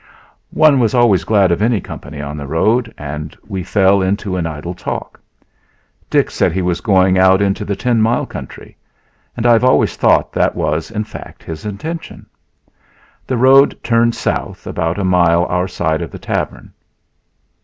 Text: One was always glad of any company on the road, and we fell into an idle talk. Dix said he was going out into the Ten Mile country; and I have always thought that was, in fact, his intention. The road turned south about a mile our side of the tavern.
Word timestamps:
One 0.55 0.79
was 0.79 0.95
always 0.95 1.23
glad 1.25 1.51
of 1.51 1.61
any 1.61 1.79
company 1.79 2.19
on 2.21 2.35
the 2.35 2.47
road, 2.47 2.91
and 2.97 3.37
we 3.47 3.61
fell 3.61 4.01
into 4.01 4.35
an 4.35 4.47
idle 4.47 4.73
talk. 4.73 5.21
Dix 6.09 6.33
said 6.33 6.51
he 6.53 6.61
was 6.63 6.81
going 6.81 7.19
out 7.19 7.39
into 7.39 7.63
the 7.63 7.75
Ten 7.75 8.01
Mile 8.01 8.25
country; 8.25 8.75
and 9.37 9.45
I 9.45 9.51
have 9.53 9.63
always 9.63 9.95
thought 9.95 10.33
that 10.33 10.55
was, 10.55 10.89
in 10.89 11.03
fact, 11.03 11.43
his 11.43 11.67
intention. 11.67 12.25
The 13.27 13.37
road 13.37 13.77
turned 13.83 14.15
south 14.15 14.65
about 14.65 14.97
a 14.97 15.03
mile 15.05 15.45
our 15.45 15.67
side 15.67 16.01
of 16.01 16.09
the 16.09 16.17
tavern. 16.17 16.73